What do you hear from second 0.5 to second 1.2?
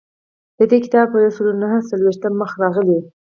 د دې کتاب په